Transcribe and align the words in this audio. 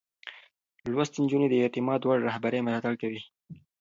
لوستې 0.91 1.17
نجونې 1.23 1.47
د 1.49 1.55
اعتماد 1.63 2.01
وړ 2.03 2.17
رهبرۍ 2.27 2.59
ملاتړ 2.63 2.93
کوي. 3.01 3.21